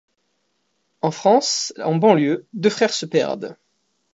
En 1.03 1.11
France, 1.11 1.73
en 1.77 1.95
banlieue, 1.97 2.47
deux 2.53 2.71
frères 2.71 2.91
se 2.91 3.05
perdent. 3.05 3.55